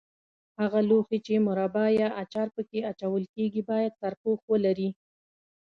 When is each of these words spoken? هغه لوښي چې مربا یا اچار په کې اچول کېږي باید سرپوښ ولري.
هغه 0.61 0.79
لوښي 0.89 1.19
چې 1.25 1.43
مربا 1.47 1.85
یا 2.01 2.09
اچار 2.23 2.47
په 2.55 2.61
کې 2.69 2.79
اچول 2.91 3.23
کېږي 3.35 3.61
باید 3.69 3.97
سرپوښ 4.01 4.39
ولري. 4.51 4.89